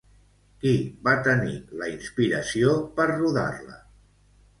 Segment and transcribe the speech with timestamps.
[0.61, 0.69] Qui
[1.07, 3.77] va tenir la inspiració per rodar-la?